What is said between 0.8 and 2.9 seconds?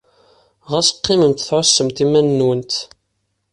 qqimemt tɛussemt iman-nwent.